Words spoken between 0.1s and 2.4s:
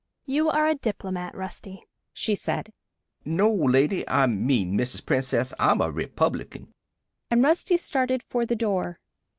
"You are a diplomat, Rusty," she